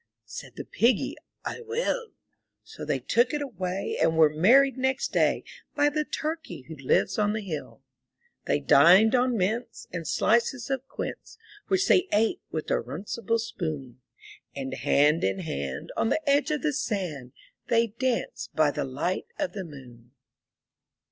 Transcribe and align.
Said 0.25 0.55
the 0.55 0.65
Piggy, 0.65 1.15
'1 1.45 1.67
will." 1.67 2.13
So 2.63 2.83
they 2.83 2.97
took 2.97 3.35
it 3.35 3.41
away, 3.43 3.99
and 4.01 4.17
were 4.17 4.31
married 4.33 4.75
next 4.75 5.11
day 5.13 5.43
By 5.75 5.89
the 5.89 6.05
Turkey 6.05 6.61
who 6.61 6.75
lives 6.75 7.19
on 7.19 7.33
the 7.33 7.43
hill. 7.43 7.83
They 8.45 8.61
dined 8.61 9.13
on 9.13 9.37
mince 9.37 9.85
and 9.93 10.07
slices 10.07 10.71
of 10.71 10.87
quince, 10.87 11.37
Which 11.67 11.87
they 11.87 12.07
ate 12.11 12.41
with 12.51 12.71
a 12.71 12.79
runcible 12.81 13.37
spoon; 13.39 13.99
And 14.55 14.73
hand 14.73 15.23
in 15.23 15.37
hand, 15.41 15.91
on 15.95 16.09
the 16.09 16.27
edge 16.27 16.49
of 16.49 16.63
the 16.63 16.73
sand, 16.73 17.31
They 17.67 17.85
danced 17.99 18.55
by 18.55 18.71
the 18.71 18.85
light 18.85 19.27
of 19.37 19.53
the 19.53 19.63
moon. 19.65 20.13